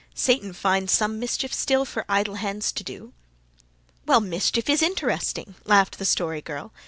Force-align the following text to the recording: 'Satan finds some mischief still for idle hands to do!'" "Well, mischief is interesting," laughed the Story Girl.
'Satan 0.15 0.51
finds 0.51 0.91
some 0.91 1.19
mischief 1.19 1.53
still 1.53 1.85
for 1.85 2.05
idle 2.09 2.33
hands 2.33 2.71
to 2.71 2.83
do!'" 2.83 3.13
"Well, 4.07 4.19
mischief 4.19 4.67
is 4.67 4.81
interesting," 4.81 5.53
laughed 5.63 5.99
the 5.99 6.05
Story 6.05 6.41
Girl. 6.41 6.73